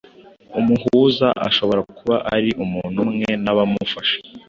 umuhuza 0.59 1.27
ashobora 1.47 1.81
kuba 1.97 2.15
ari 2.35 2.49
umuntu 2.63 2.97
umwe 3.07 3.29
ntabamufasha. 3.43 4.17